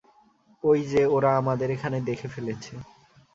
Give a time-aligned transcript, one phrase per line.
[0.63, 2.73] ওই যে, ওরা আমাদের এখানে দেখে ফেলেছে।